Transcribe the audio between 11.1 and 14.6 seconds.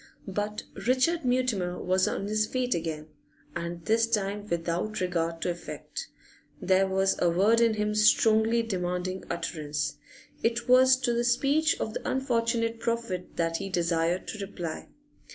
the speech of the unfortunate prophet that he desired to